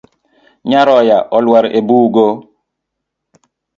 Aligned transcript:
Nyaroya 0.69 1.17
olwar 1.37 1.65
e 1.77 1.79
bugo. 1.87 2.27